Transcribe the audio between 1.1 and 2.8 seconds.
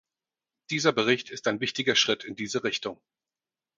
ist ein wichtiger Schritt in diese